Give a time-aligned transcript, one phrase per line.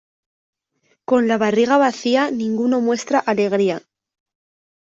[1.09, 3.83] Con la barriga vacía, ninguno muestra alegría.